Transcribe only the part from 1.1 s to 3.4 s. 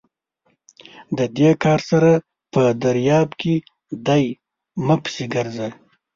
د دې کار سر په درياب